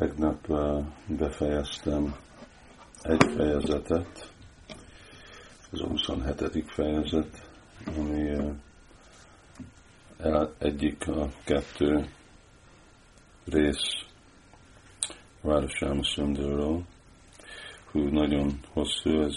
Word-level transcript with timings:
Tegnap 0.00 0.46
befejeztem 1.06 2.16
egy 3.02 3.32
fejezetet, 3.36 4.32
ez 5.72 5.80
a 5.80 5.86
27. 5.86 6.64
fejezet, 6.66 7.50
ami 7.98 8.36
egyik 10.58 11.08
a 11.08 11.28
kettő 11.44 12.08
rész 13.44 14.04
Városám 15.40 16.02
Szundőről. 16.02 16.82
Hú, 17.90 18.08
nagyon 18.08 18.60
hosszú, 18.72 19.20
ez 19.20 19.34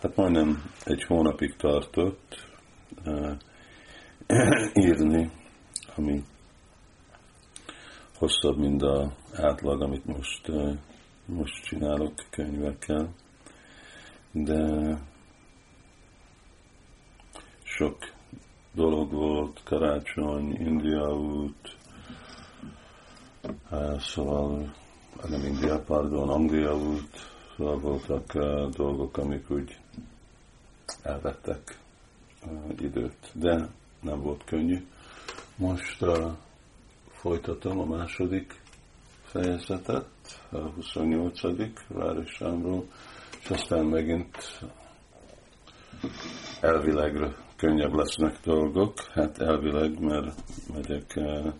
hát 0.00 0.16
majdnem 0.16 0.70
egy 0.84 1.02
hónapig 1.02 1.56
tartott 1.56 2.46
uh, 3.04 3.32
írni, 4.86 5.30
ami 5.96 6.22
hosszabb, 8.24 8.58
mint 8.58 8.82
a 8.82 9.12
átlag, 9.32 9.82
amit 9.82 10.04
most, 10.04 10.50
most 11.26 11.64
csinálok 11.64 12.12
könyvekkel, 12.30 13.14
de 14.32 14.98
sok 17.62 17.96
dolog 18.74 19.12
volt, 19.12 19.62
karácsony, 19.64 20.54
India 20.54 21.16
út, 21.16 21.76
szóval 23.98 24.74
nem 25.28 25.44
India, 25.44 25.80
pardon, 25.80 26.28
Anglia 26.28 26.76
út, 26.76 27.10
szóval 27.56 27.78
voltak 27.78 28.32
dolgok, 28.76 29.16
amik 29.16 29.50
úgy 29.50 29.78
elvettek 31.02 31.78
időt, 32.78 33.30
de 33.32 33.68
nem 34.00 34.20
volt 34.20 34.44
könnyű. 34.44 34.86
Most 35.56 36.02
uh, 36.02 36.32
folytatom 37.24 37.78
a 37.78 37.84
második 37.84 38.60
fejezetet, 39.22 40.06
a 40.50 40.58
28. 40.58 41.40
városámról, 41.88 42.84
és 43.42 43.50
aztán 43.50 43.84
megint 43.84 44.60
elvileg 46.60 47.36
könnyebb 47.56 47.92
lesznek 47.92 48.40
dolgok. 48.44 49.00
Hát 49.00 49.38
elvileg, 49.38 50.00
mert 50.00 50.42
megyek 50.74 51.12
uh, 51.16 51.52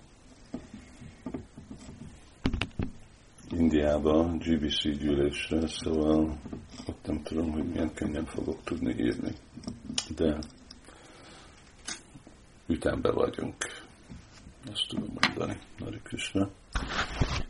Indiába, 3.50 4.36
GBC 4.36 4.82
gyűlésre, 4.82 5.66
szóval 5.66 6.38
ott 6.86 7.06
nem 7.06 7.22
tudom, 7.22 7.50
hogy 7.50 7.64
milyen 7.64 7.94
könnyen 7.94 8.24
fogok 8.24 8.62
tudni 8.64 8.94
írni. 8.98 9.32
De 10.16 10.38
ütembe 12.66 13.12
vagyunk. 13.12 13.73
Ezt 14.72 14.86
tudom 14.88 15.18
mondani. 15.20 15.58
Nari 15.78 16.00
Krishna. 16.02 16.48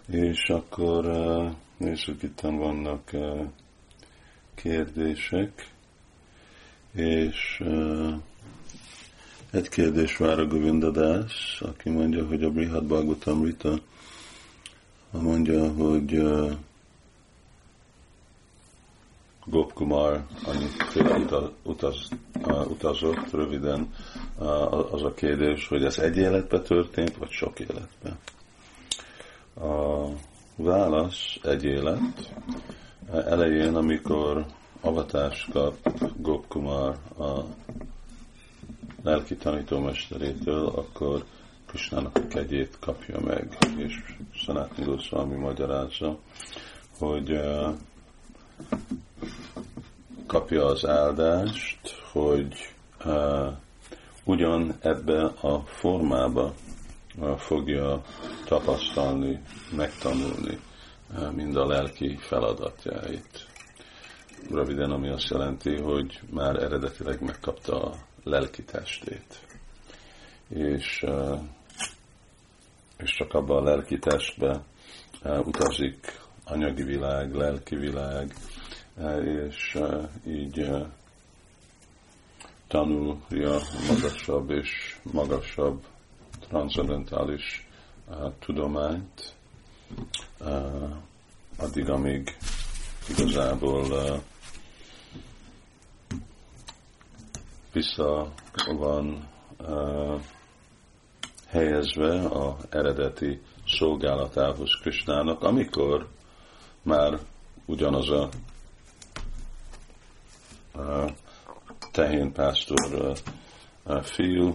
És 0.08 0.48
akkor 0.48 1.04
nézzük, 1.76 2.22
itt 2.22 2.40
vannak 2.40 3.10
kérdések. 4.54 5.72
És 6.92 7.62
egy 9.50 9.68
kérdés 9.68 10.16
vár 10.16 10.38
a 10.38 10.46
Govindadás, 10.46 11.60
aki 11.60 11.90
mondja, 11.90 12.26
hogy 12.26 12.42
a 12.44 12.50
Brihad 12.50 12.84
Bhagavatamrita 12.84 13.78
mondja, 15.10 15.72
hogy 15.72 16.22
Gopkumar 19.44 20.26
annyiféle 20.44 21.50
utaz, 21.62 22.08
utazott, 22.68 23.30
röviden 23.30 23.92
az 24.90 25.02
a 25.02 25.14
kérdés, 25.14 25.68
hogy 25.68 25.84
ez 25.84 25.98
egy 25.98 26.16
életben 26.16 26.62
történt, 26.62 27.16
vagy 27.16 27.30
sok 27.30 27.60
életben. 27.60 28.18
A 29.54 30.08
válasz 30.56 31.38
egy 31.42 31.64
élet. 31.64 32.32
Elején, 33.12 33.74
amikor 33.74 34.46
avatást 34.80 35.50
kap 35.52 35.76
Gopkumar 36.16 36.96
a 37.18 37.40
lelki 39.02 39.36
tanítómesterétől, 39.36 40.66
akkor 40.66 41.24
Kisnának 41.70 42.16
a 42.16 42.26
kegyét 42.26 42.76
kapja 42.80 43.20
meg, 43.20 43.58
és 43.76 43.94
Sanatni 44.32 44.84
Goswami 44.84 45.36
magyarázza, 45.36 46.18
hogy 46.98 47.40
kapja 50.26 50.64
az 50.64 50.86
áldást, 50.86 51.78
hogy 52.12 52.54
ugyan 54.24 54.74
ebbe 54.80 55.24
a 55.24 55.60
formába 55.60 56.54
fogja 57.36 58.02
tapasztalni, 58.44 59.40
megtanulni 59.76 60.58
mind 61.32 61.56
a 61.56 61.66
lelki 61.66 62.16
feladatjait. 62.20 63.46
Röviden, 64.50 64.90
ami 64.90 65.08
azt 65.08 65.28
jelenti, 65.28 65.76
hogy 65.80 66.20
már 66.30 66.62
eredetileg 66.62 67.20
megkapta 67.20 67.82
a 67.82 67.94
lelki 68.22 68.64
testét. 68.64 69.46
És, 70.48 71.04
és 72.96 73.14
csak 73.14 73.32
abban 73.32 73.56
a 73.66 73.70
lelki 73.70 73.98
testbe 73.98 74.62
utazik 75.22 76.20
anyagi 76.44 76.82
világ, 76.82 77.34
lelki 77.34 77.76
világ, 77.76 78.34
és 79.24 79.78
így 80.26 80.70
tanulja 82.74 83.58
magasabb 83.88 84.50
és 84.50 84.98
magasabb 85.12 85.84
transzendentális 86.48 87.66
tudományt, 88.38 89.34
addig, 91.56 91.90
amíg 91.90 92.36
igazából 93.08 94.20
vissza 97.72 98.32
van 98.76 99.28
helyezve 101.46 102.24
a 102.24 102.56
eredeti 102.70 103.40
szolgálatához 103.66 104.78
Krisnának, 104.80 105.42
amikor 105.42 106.08
már 106.82 107.18
ugyanaz 107.66 108.10
a 108.10 108.28
tehénpásztor 111.94 113.16
fiú, 114.02 114.54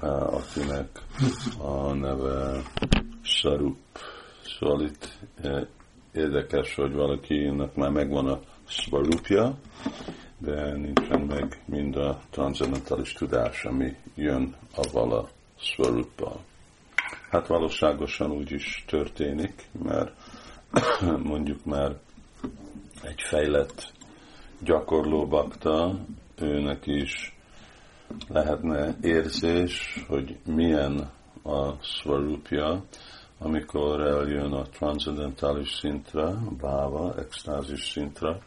akinek 0.00 0.88
a 1.58 1.92
neve 1.92 2.62
Sarup. 3.22 3.76
Szóval 4.58 4.82
itt 4.82 5.18
érdekes, 6.12 6.74
hogy 6.74 6.92
valakinek 6.92 7.74
már 7.74 7.90
megvan 7.90 8.26
a 8.26 8.40
svarupja, 8.64 9.58
de 10.38 10.76
nincsen 10.76 11.20
meg 11.20 11.62
mind 11.66 11.96
a 11.96 12.20
transzendentális 12.30 13.12
tudás, 13.12 13.64
ami 13.64 13.96
jön 14.14 14.54
avval 14.74 15.12
a 15.12 15.28
svaruppal. 15.56 16.40
Hát 17.30 17.46
valóságosan 17.46 18.30
úgy 18.30 18.52
is 18.52 18.84
történik, 18.86 19.68
mert 19.82 20.12
mondjuk 21.32 21.64
már 21.64 21.96
egy 23.02 23.20
fejlett 23.28 23.92
gyakorló 24.60 25.26
bakta, 25.26 25.98
őnek 26.44 26.86
is 26.86 27.36
lehetne 28.28 28.94
érzés, 29.02 30.04
hogy 30.08 30.38
milyen 30.46 31.10
a 31.42 31.72
svarupja, 31.82 32.84
amikor 33.38 34.00
eljön 34.00 34.52
a 34.52 34.62
transzendentális 34.62 35.70
szintre, 35.70 36.34
báva, 36.60 37.14
extázis 37.18 37.90
szintre, 37.90 38.38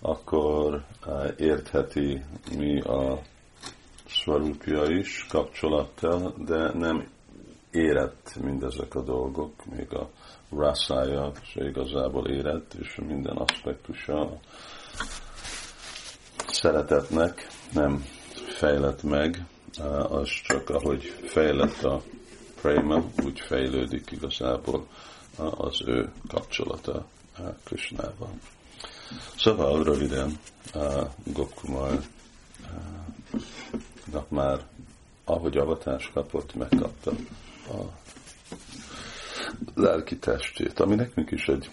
akkor 0.00 0.84
eh, 1.06 1.34
értheti 1.36 2.22
mi 2.56 2.80
a 2.80 3.18
svarupja 4.06 4.84
is 4.84 5.26
kapcsolattal, 5.28 6.34
de 6.46 6.72
nem 6.72 7.08
érett 7.70 8.36
mindezek 8.42 8.94
a 8.94 9.02
dolgok, 9.02 9.52
még 9.76 9.92
a 9.94 10.10
rászája 10.50 11.32
se 11.42 11.68
igazából 11.68 12.28
érett, 12.28 12.74
és 12.74 12.98
minden 13.06 13.36
aspektusa 13.36 14.38
szeretetnek 16.60 17.46
nem 17.72 18.04
fejlett 18.58 19.02
meg, 19.02 19.44
az 20.08 20.28
csak 20.44 20.70
ahogy 20.70 21.02
fejlett 21.24 21.82
a 21.82 22.02
prema, 22.60 23.04
úgy 23.24 23.40
fejlődik 23.40 24.10
igazából 24.10 24.86
az 25.36 25.82
ő 25.86 26.12
kapcsolata 26.28 27.06
Krishnával. 27.64 28.30
Szóval 29.36 29.84
röviden 29.84 30.38
Gopkumar 31.24 32.00
már 34.28 34.60
ahogy 35.24 35.56
avatást 35.56 36.12
kapott, 36.12 36.54
megkapta 36.54 37.10
a 37.68 37.80
lelki 39.74 40.18
testét, 40.18 40.80
ami 40.80 40.94
nekünk 40.94 41.30
is 41.30 41.48
egy 41.48 41.70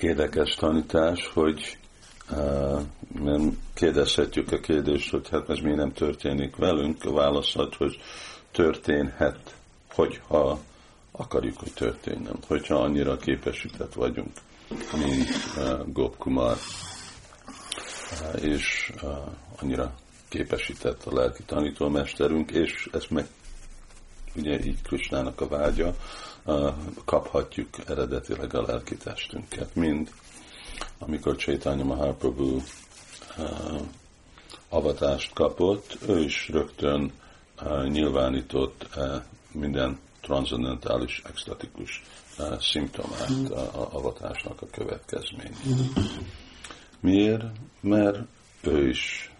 érdekes 0.00 0.54
tanítás, 0.54 1.26
hogy 1.26 1.78
nem 3.22 3.58
kérdezhetjük 3.74 4.52
a 4.52 4.60
kérdést, 4.60 5.10
hogy 5.10 5.28
hát 5.28 5.50
ez 5.50 5.58
miért 5.58 5.76
nem 5.76 5.92
történik 5.92 6.56
velünk. 6.56 7.04
A 7.04 7.12
válasz 7.12 7.56
az, 7.56 7.68
hogy 7.78 8.00
történhet, 8.50 9.54
hogyha 9.90 10.58
akarjuk, 11.12 11.58
hogy 11.58 11.72
történjen. 11.72 12.36
Hogyha 12.46 12.74
annyira 12.74 13.16
képesített 13.16 13.92
vagyunk, 13.92 14.32
mint 14.92 15.28
Gopkumar, 15.92 16.56
és 18.40 18.92
annyira 19.60 19.94
képesített 20.28 21.04
a 21.04 21.14
lelki 21.14 21.42
tanítómesterünk, 21.42 22.50
és 22.50 22.88
ezt 22.92 23.10
meg 23.10 23.26
ugye 24.36 24.64
így 24.64 24.82
Krisnának 24.82 25.40
a 25.40 25.48
vágya, 25.48 25.94
kaphatjuk 27.04 27.68
eredetileg 27.86 28.54
a 28.54 28.62
lelki 28.62 28.96
testünket. 28.96 29.74
Mind 29.74 30.10
amikor 31.06 31.36
Chaitanya 31.36 31.84
Mahaprabhu 31.84 32.60
avatást 34.68 35.32
kapott, 35.34 35.98
ő 36.08 36.20
is 36.20 36.48
rögtön 36.48 37.12
nyilvánított 37.88 38.98
minden 39.52 39.98
transzendentális, 40.20 41.22
extatikus 41.28 42.02
szimptomát 42.58 43.50
a 43.50 43.88
avatásnak 43.92 44.62
a 44.62 44.66
következmény. 44.66 45.54
Miért? 47.00 47.44
Mert 47.80 48.18
ő 48.62 48.88
is 48.88 49.32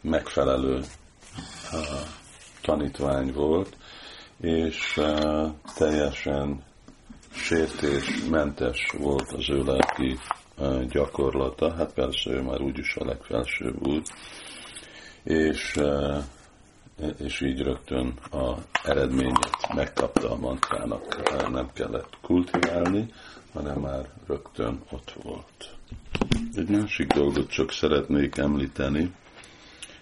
megfelelő 0.00 0.84
tanítvány 2.62 3.32
volt, 3.32 3.76
és 4.40 5.00
teljesen 5.74 6.62
sértésmentes 7.34 8.94
volt 8.98 9.32
az 9.32 9.50
ő 9.50 9.62
lelki 9.64 10.18
gyakorlata. 10.88 11.74
Hát 11.74 11.92
persze 11.92 12.30
ő 12.30 12.42
már 12.42 12.60
úgyis 12.60 12.96
a 12.96 13.04
legfelsőbb 13.04 13.86
út, 13.86 14.08
és, 15.22 15.80
és 17.18 17.40
így 17.40 17.60
rögtön 17.60 18.18
a 18.30 18.54
eredményét 18.82 19.74
megkapta 19.74 20.30
a 20.30 20.36
mantrának, 20.36 21.30
nem 21.50 21.70
kellett 21.72 22.16
kultiválni, 22.20 23.12
hanem 23.52 23.80
már 23.80 24.08
rögtön 24.26 24.80
ott 24.90 25.12
volt. 25.22 25.76
Egy 26.54 26.68
másik 26.68 27.06
dolgot 27.06 27.50
csak 27.50 27.72
szeretnék 27.72 28.36
említeni, 28.36 29.14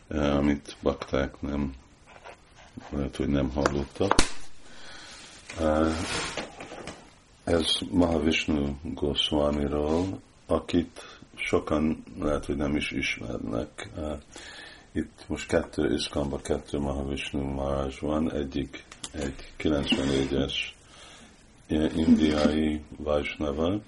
amit 0.09 0.77
bakták 0.83 1.41
nem, 1.41 1.75
lehet, 2.91 3.17
hogy 3.17 3.29
nem 3.29 3.51
hallottak. 3.51 4.15
Ez 7.45 7.67
Mahavishnu 7.91 8.77
Goswamiról, 8.83 10.21
akit 10.51 11.21
sokan 11.35 12.05
lehet, 12.21 12.45
hogy 12.45 12.57
nem 12.57 12.77
is 12.77 12.91
ismernek. 12.91 13.91
Itt 14.93 15.25
most 15.27 15.49
kettő 15.49 15.93
Iszkamba, 15.93 16.41
kettő 16.41 16.79
Mahavishnu 16.79 17.43
Maharaj 17.43 17.93
van, 18.01 18.33
egyik 18.33 18.85
egy 19.13 19.35
94-es 19.59 20.53
indiai 21.97 22.81
Vaisnava, 22.97 23.81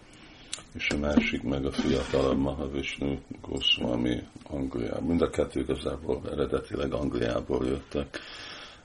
és 0.74 0.88
a 0.88 0.98
másik 0.98 1.42
meg 1.42 1.66
a 1.66 1.72
fiatalabb 1.72 2.38
Mahavishnu 2.38 3.18
Goswami 3.40 4.22
Angliából. 4.42 5.08
Mind 5.08 5.22
a 5.22 5.30
kettő 5.30 5.60
igazából 5.60 6.22
eredetileg 6.30 6.92
Angliából 6.92 7.66
jöttek. 7.66 8.18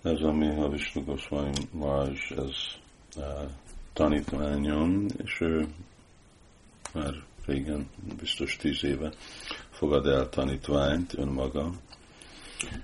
Ez 0.01 0.21
a 0.21 0.31
Mahavishnu 0.31 1.03
Goswami 1.03 1.51
Maharaj, 1.71 2.17
ez 2.29 2.55
uh, 3.17 3.23
tanítványom, 3.93 5.05
és 5.23 5.41
ő 5.41 5.67
már 6.93 7.13
régen, 7.47 7.89
biztos 8.19 8.55
tíz 8.55 8.83
éve 8.83 9.13
fogad 9.69 10.07
el 10.07 10.29
tanítványt 10.29 11.13
önmaga. 11.13 11.71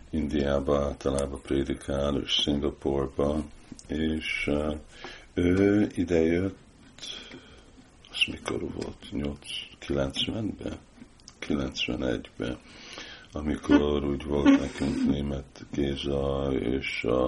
Indiába 0.10 0.84
általában 0.84 1.42
prédikál, 1.42 2.22
és 2.22 2.32
Szingapurba, 2.32 3.44
és 3.88 4.48
uh, 4.48 4.76
ő 5.34 5.92
idejött, 5.96 7.06
az 8.12 8.24
mikor 8.32 8.60
volt, 8.60 9.32
90-ben, 9.90 10.78
91-ben, 11.42 12.60
amikor 13.32 14.04
úgy 14.04 14.24
volt 14.24 14.60
nekünk 14.60 15.06
német 15.06 15.66
Géza 15.72 16.52
és 16.60 17.04
a, 17.04 17.24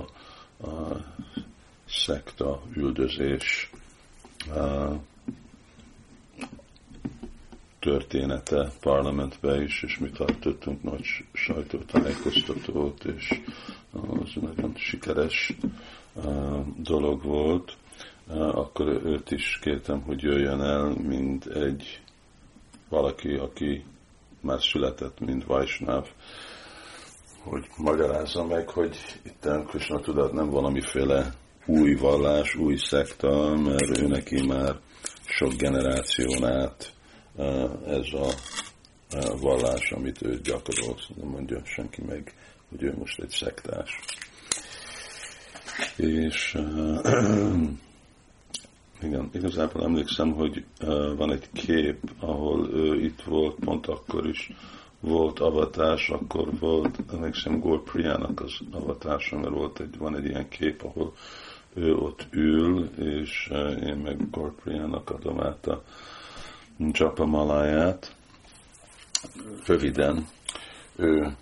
a 0.68 1.06
szekta 1.86 2.62
üldözés 2.76 3.70
a 4.48 4.96
története 7.86 8.72
parlamentbe 8.82 9.62
is, 9.62 9.84
és 9.84 9.98
mi 9.98 10.10
tartottunk 10.10 10.84
nagy 10.84 11.06
sajtótájékoztatót, 11.34 13.04
és 13.04 13.42
az 13.92 14.34
nagyon 14.42 14.74
sikeres 14.76 15.54
dolog 16.78 17.24
volt. 17.24 17.78
Akkor 18.38 18.88
őt 18.88 19.32
is 19.32 19.60
kértem, 19.62 20.02
hogy 20.02 20.22
jöjjön 20.22 20.62
el, 20.62 20.96
mint 21.08 21.46
egy 21.46 22.02
valaki, 22.90 23.34
aki 23.34 23.84
már 24.42 24.62
született, 24.62 25.20
mint 25.20 25.46
Vajsnáv, 25.46 26.08
hogy 27.44 27.66
magyarázza 27.78 28.46
meg, 28.46 28.70
hogy 28.70 28.98
itt 29.24 29.66
Krishna 29.68 30.00
tudat 30.00 30.34
nem 30.34 30.50
valamiféle 30.50 31.34
új 31.66 31.96
vallás, 31.96 32.56
új 32.56 32.76
szekta, 32.76 33.56
mert 33.56 33.98
ő 33.98 34.08
neki 34.08 34.46
már 34.46 34.80
sok 35.26 35.54
generáción 35.54 36.46
át 36.46 36.95
ez 37.88 38.14
a 38.14 38.34
vallás, 39.40 39.92
amit 39.92 40.22
ő 40.22 40.40
gyakorol, 40.44 40.96
nem 41.16 41.28
mondja 41.28 41.62
senki 41.66 42.02
meg, 42.02 42.34
hogy 42.70 42.84
ő 42.84 42.96
most 42.98 43.20
egy 43.20 43.30
szektás. 43.30 44.00
És 45.96 46.54
igen, 49.02 49.30
igazából 49.34 49.84
emlékszem, 49.84 50.32
hogy 50.32 50.66
van 51.18 51.32
egy 51.32 51.50
kép, 51.52 52.00
ahol 52.20 52.70
ő 52.74 53.02
itt 53.04 53.22
volt, 53.22 53.56
pont 53.56 53.88
akkor 53.88 54.28
is 54.28 54.52
volt 55.00 55.40
avatás, 55.40 56.10
akkor 56.10 56.60
volt, 56.60 57.00
emlékszem, 57.14 57.60
Gorpriának 57.60 58.42
az 58.42 58.54
avatása, 58.72 59.40
mert 59.40 59.54
volt 59.54 59.80
egy, 59.80 59.98
van 59.98 60.16
egy 60.16 60.26
ilyen 60.26 60.50
kép, 60.50 60.84
ahol 60.84 61.14
ő 61.74 61.96
ott 61.96 62.28
ül, 62.32 62.90
és 62.98 63.52
én 63.86 63.96
meg 63.96 64.30
Gorpriának 64.30 65.10
adom 65.10 65.42
át 65.42 65.68
a 65.68 65.84
Csapamaláját. 66.92 68.16
Röviden, 69.66 70.28
ő 70.96 71.36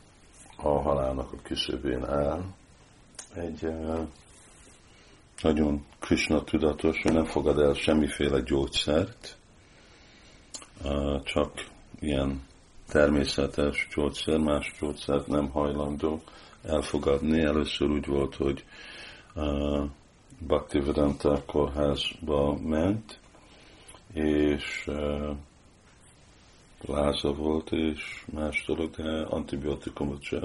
a 0.58 0.82
halálnak 0.82 1.34
a 1.34 1.42
küszöbén 1.44 2.06
áll. 2.06 2.44
Egy 3.36 3.68
nagyon 5.42 5.86
Krishna 6.00 6.44
tudatos, 6.44 7.02
ő 7.06 7.12
nem 7.12 7.26
fogad 7.26 7.60
el 7.60 7.74
semmiféle 7.74 8.40
gyógyszert, 8.42 9.38
csak 11.24 11.66
ilyen 12.00 12.42
természetes 12.88 13.88
gyógyszer, 13.96 14.38
más 14.38 14.76
gyógyszert 14.80 15.28
nem 15.28 15.50
hajlandó 15.50 16.22
elfogadni. 16.64 17.42
Először 17.42 17.90
úgy 17.90 18.06
volt, 18.06 18.36
hogy 18.36 18.66
Bhaktivedanta 20.40 21.44
kórházba 21.46 22.58
ment, 22.62 23.20
és 24.14 24.84
uh, 24.88 25.36
láza 26.82 27.34
volt, 27.34 27.72
és 27.72 28.26
más 28.32 28.64
dolog, 28.66 28.96
de 28.96 29.22
antibiotikumot 29.22 30.22
se 30.22 30.38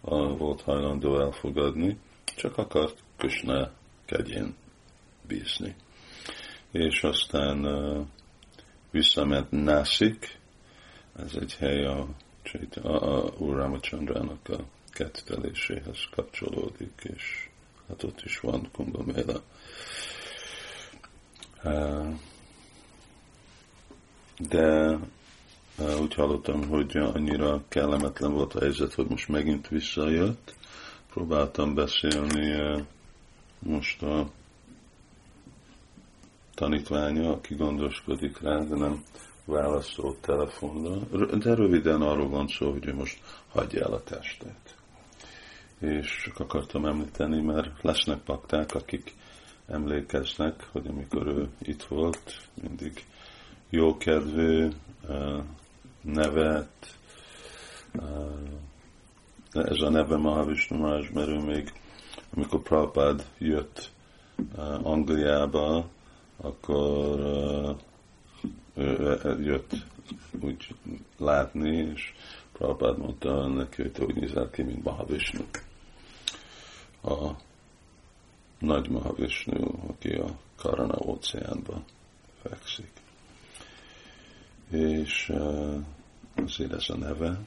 uh, 0.00 0.38
volt 0.38 0.62
hajlandó 0.62 1.20
elfogadni, 1.20 1.98
csak 2.36 2.58
akart 2.58 3.02
Krishna 3.16 3.70
kegyén 4.04 4.54
bízni. 5.26 5.74
És 6.70 7.02
aztán 7.02 7.64
uh, 7.64 8.06
visszament 8.90 9.50
Násik, 9.50 10.38
ez 11.16 11.34
egy 11.40 11.54
hely 11.54 11.84
a, 11.84 12.08
a, 12.82 12.88
a 12.88 13.32
Úr 13.38 13.56
Ramachandrának 13.56 14.48
a 14.48 14.64
ketteléséhez 14.92 15.98
kapcsolódik, 16.10 16.92
és 17.02 17.48
hát 17.88 18.02
ott 18.02 18.20
is 18.24 18.40
van 18.40 18.68
Kumbha 18.72 19.04
Mela. 19.04 19.42
De 24.48 24.98
úgy 26.00 26.14
hallottam, 26.14 26.68
hogy 26.68 26.96
annyira 26.96 27.62
kellemetlen 27.68 28.32
volt 28.32 28.54
a 28.54 28.60
helyzet, 28.60 28.94
hogy 28.94 29.06
most 29.08 29.28
megint 29.28 29.68
visszajött. 29.68 30.54
Próbáltam 31.12 31.74
beszélni 31.74 32.74
most 33.58 34.02
a 34.02 34.30
tanítványa, 36.54 37.30
aki 37.30 37.54
gondoskodik 37.54 38.40
rá, 38.40 38.58
de 38.58 38.76
nem 38.76 39.02
válaszolt 39.44 40.18
telefonra. 40.20 40.96
De 41.36 41.54
röviden 41.54 42.02
arról 42.02 42.28
van 42.28 42.48
szó, 42.48 42.70
hogy 42.70 42.86
ő 42.86 42.94
most 42.94 43.20
hagyja 43.48 43.84
el 43.84 43.92
a 43.92 44.02
testet 44.02 44.76
és 45.82 46.22
csak 46.24 46.40
akartam 46.40 46.84
említeni, 46.84 47.40
mert 47.40 47.82
lesznek 47.82 48.18
pakták, 48.18 48.74
akik 48.74 49.14
emlékeznek, 49.66 50.68
hogy 50.72 50.86
amikor 50.86 51.26
ő 51.26 51.48
itt 51.58 51.82
volt, 51.82 52.48
mindig 52.62 53.04
jókedvű, 53.72 54.68
nevet, 56.00 56.96
ez 59.52 59.80
a 59.80 59.90
neve 59.90 60.16
Mahavishnu 60.16 60.76
Maharaj, 60.76 61.08
mert 61.14 61.46
még, 61.46 61.72
amikor 62.34 62.62
Prabhupád 62.62 63.26
jött 63.38 63.90
Angliába, 64.82 65.88
akkor 66.36 67.76
jött 69.38 69.72
úgy 70.40 70.74
látni, 71.18 71.76
és 71.76 72.12
Prabhupád 72.52 72.98
mondta 72.98 73.46
neki, 73.46 73.82
hogy 73.82 73.92
te 73.92 74.04
úgy 74.04 74.14
nézel 74.14 74.50
ki, 74.50 74.62
mint 74.62 74.84
Mahavishnu. 74.84 75.44
A 77.02 77.30
nagy 78.58 78.88
Mahavishnu, 78.88 79.88
aki 79.88 80.12
a 80.12 80.38
Karana 80.56 80.98
óceánban 81.06 81.84
fekszik. 82.42 83.01
És 84.72 85.32
azért 86.34 86.72
ez 86.72 86.88
a 86.88 86.96
neve. 86.96 87.38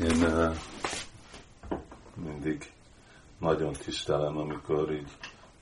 Én 0.00 0.30
mindig 2.14 2.72
nagyon 3.38 3.72
tisztelem, 3.72 4.36
amikor 4.38 4.92
így 4.92 5.08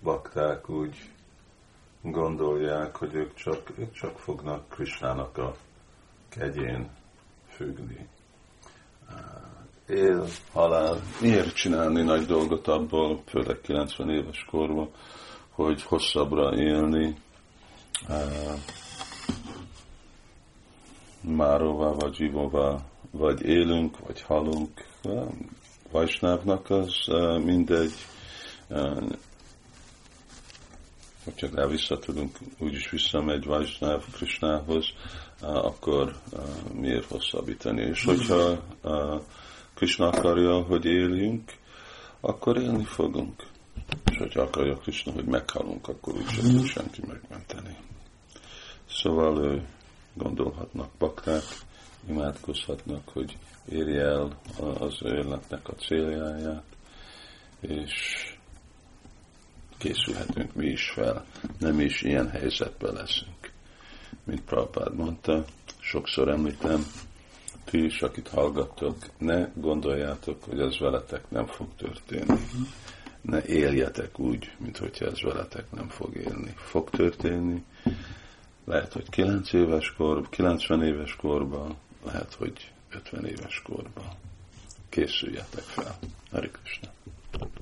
bakták 0.02 0.68
úgy 0.68 1.11
gondolják, 2.02 2.97
hogy 2.97 3.14
ők 3.14 3.35
csak, 3.35 3.73
ők 3.78 3.92
csak 3.92 4.18
fognak 4.18 4.68
Krisnának 4.68 5.38
a 5.38 5.57
kegyén 6.28 6.90
függni. 7.49 8.09
Él, 9.87 10.26
halál, 10.52 11.00
miért 11.21 11.54
csinálni 11.54 12.02
nagy 12.02 12.26
dolgot 12.26 12.68
abból, 12.68 13.23
főleg 13.26 13.61
90 13.61 14.11
éves 14.11 14.45
korban, 14.50 14.90
hogy 15.59 15.83
hosszabbra 15.83 16.57
élni, 16.57 17.17
Máróvá 21.21 21.91
vagy 21.91 22.15
Zsivóvá, 22.15 22.77
vagy 23.11 23.43
élünk, 23.43 23.99
vagy 23.99 24.23
halunk. 24.23 24.87
Vajsnávnak 25.91 26.71
az 26.71 26.93
mindegy, 27.45 27.93
hogyha 31.25 31.49
rá 31.53 31.67
visszatudunk, 31.67 32.38
úgyis 32.59 32.91
visszamegy 32.91 33.45
Vajsnáv 33.45 34.05
Krisnához, 34.12 34.87
akkor 35.41 36.17
miért 36.73 37.11
hosszabbítani? 37.11 37.83
És 37.83 38.05
hogyha 38.05 38.62
Krishna 39.75 40.07
akarja, 40.07 40.62
hogy 40.62 40.85
éljünk, 40.85 41.53
akkor 42.21 42.57
élni 42.57 42.85
fogunk. 42.85 43.47
És 44.19 44.25
hogyha 44.25 44.43
akarja 44.43 44.77
Krishna, 44.77 45.13
hogy 45.13 45.25
meghalunk, 45.25 45.89
akkor 45.89 46.15
úgy 46.15 46.29
sem 46.29 46.51
tud 46.51 46.67
senki 46.67 47.01
megmenteni. 47.07 47.77
Szóval 48.89 49.63
gondolhatnak 50.15 50.91
bakták, 50.99 51.43
imádkozhatnak, 52.09 53.09
hogy 53.09 53.37
érje 53.69 54.03
el 54.03 54.41
az 54.79 54.99
életnek 55.03 55.69
a 55.69 55.73
céljáját, 55.73 56.65
és 57.61 57.93
készülhetünk 59.77 60.55
mi 60.55 60.67
is 60.67 60.91
fel, 60.91 61.25
nem 61.59 61.81
is 61.81 62.03
ilyen 62.03 62.31
helyzetben 62.31 62.95
leszünk. 62.95 63.53
Mint 64.25 64.45
Prabhupád 64.45 64.95
mondta, 64.95 65.45
sokszor 65.79 66.29
említem, 66.29 66.87
ti 67.65 67.85
is, 67.85 68.03
akit 68.03 68.29
hallgattok, 68.29 68.97
ne 69.19 69.49
gondoljátok, 69.55 70.45
hogy 70.45 70.61
ez 70.61 70.79
veletek 70.79 71.31
nem 71.31 71.47
fog 71.47 71.69
történni. 71.77 72.41
Ne 73.21 73.45
éljetek 73.45 74.19
úgy, 74.19 74.53
mint 74.59 74.77
hogyha 74.77 75.07
ez 75.07 75.23
veletek 75.23 75.71
nem 75.71 75.89
fog 75.89 76.17
élni. 76.17 76.53
Fog 76.57 76.91
történni, 76.91 77.65
lehet, 78.65 78.93
hogy 78.93 79.09
9 79.09 79.53
éves 79.53 79.93
kor, 79.97 80.29
90 80.29 80.83
éves 80.83 81.17
korban, 81.17 81.77
lehet, 82.05 82.35
hogy 82.35 82.73
50 82.91 83.25
éves 83.25 83.63
korban. 83.65 84.05
Készüljetek 84.89 85.63
fel. 85.63 85.99
Hari 86.31 86.51
Krishna. 86.51 86.89